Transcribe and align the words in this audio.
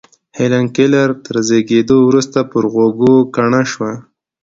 هېلېن 0.37 0.65
کېلر 0.75 1.09
تر 1.23 1.35
زېږېدو 1.47 1.97
وروسته 2.07 2.39
پر 2.51 2.63
غوږو 2.73 3.15
کڼه 3.35 3.61
شوه. 3.71 3.91